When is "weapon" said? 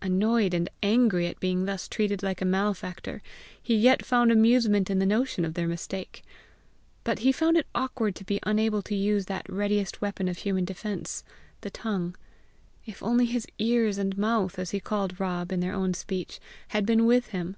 10.00-10.28